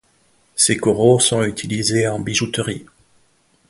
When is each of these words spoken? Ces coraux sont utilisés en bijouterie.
Ces 0.55 0.77
coraux 0.77 1.19
sont 1.19 1.43
utilisés 1.43 2.07
en 2.07 2.19
bijouterie. 2.19 2.87